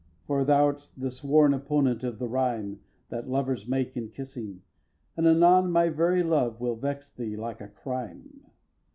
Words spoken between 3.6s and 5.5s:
make in kissing; and